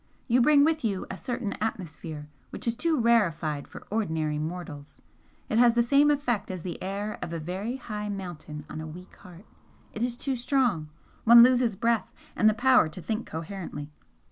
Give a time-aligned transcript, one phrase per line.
[0.27, 4.99] "You bring with you a certain atmosphere which is too rarefied for ordinary mortals
[5.47, 8.87] it has the same effect as the air of a very high mountain on a
[8.87, 9.45] weak heart
[9.93, 10.89] it is too strong
[11.23, 13.91] one loses breath, and the power to think coherently.